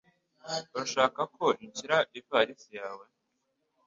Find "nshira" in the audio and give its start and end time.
1.67-1.97